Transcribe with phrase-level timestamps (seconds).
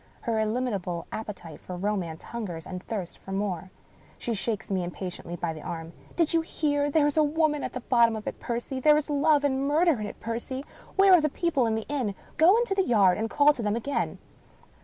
[0.21, 3.69] Her illimitable appetite for romance hungers and thirsts for more.
[4.17, 6.89] She shakes me impatiently by the arm." Do you hear?
[6.89, 8.79] There is a woman at the bottom of it, Percy!
[8.79, 10.65] There is love and murder in it, Percy!
[10.95, 12.15] Where are the people of the inn?
[12.37, 14.17] Go into the yard, and call to them again."